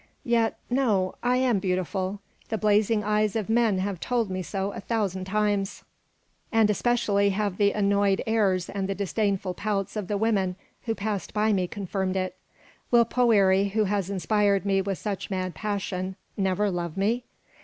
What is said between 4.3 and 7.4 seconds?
me so a thousand times, and especially